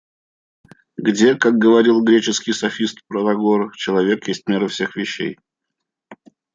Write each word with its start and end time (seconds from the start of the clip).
Где, 0.97 1.35
как 1.35 1.59
говорил 1.59 2.01
греческий 2.03 2.53
софист 2.53 3.03
Протагор, 3.05 3.71
человек 3.75 4.27
есть 4.27 4.47
мера 4.49 4.67
всех 4.67 4.95
вещей? 4.95 5.37